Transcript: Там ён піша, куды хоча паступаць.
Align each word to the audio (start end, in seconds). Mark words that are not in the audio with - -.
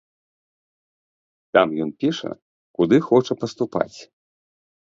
Там 1.57 1.67
ён 1.85 1.91
піша, 2.05 2.31
куды 2.81 2.97
хоча 3.09 3.33
паступаць. 3.43 3.97